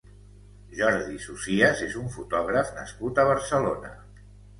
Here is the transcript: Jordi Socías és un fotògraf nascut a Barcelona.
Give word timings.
Jordi 0.77 1.19
Socías 1.25 1.83
és 1.87 1.93
un 1.99 2.07
fotògraf 2.15 2.71
nascut 2.79 3.21
a 3.21 3.27
Barcelona. 3.33 3.93